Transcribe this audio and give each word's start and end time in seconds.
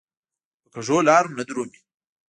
په 0.71 0.79
کږو 0.81 0.97
لارو 1.07 1.35
نه 1.37 1.43
درومي. 1.47 1.79